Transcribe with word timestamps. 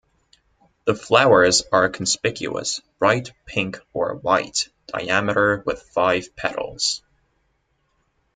The 0.85 0.95
flowers 0.95 1.61
are 1.71 1.87
conspicuous, 1.87 2.81
bright 2.97 3.33
pink 3.45 3.77
or 3.93 4.15
white, 4.15 4.67
diameter, 4.87 5.61
with 5.67 5.79
five 5.79 6.35
petals. 6.35 7.03